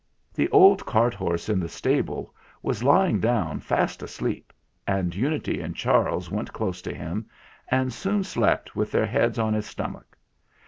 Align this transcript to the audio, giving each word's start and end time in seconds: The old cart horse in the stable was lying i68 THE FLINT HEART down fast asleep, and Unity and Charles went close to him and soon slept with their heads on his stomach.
The 0.33 0.49
old 0.49 0.83
cart 0.83 1.13
horse 1.13 1.47
in 1.47 1.59
the 1.59 1.69
stable 1.69 2.33
was 2.63 2.81
lying 2.83 3.17
i68 3.17 3.21
THE 3.21 3.27
FLINT 3.27 3.37
HEART 3.43 3.47
down 3.49 3.59
fast 3.59 4.01
asleep, 4.01 4.53
and 4.87 5.13
Unity 5.15 5.61
and 5.61 5.75
Charles 5.75 6.31
went 6.31 6.51
close 6.51 6.81
to 6.81 6.91
him 6.95 7.27
and 7.67 7.93
soon 7.93 8.23
slept 8.23 8.75
with 8.75 8.89
their 8.89 9.05
heads 9.05 9.37
on 9.37 9.53
his 9.53 9.67
stomach. 9.67 10.17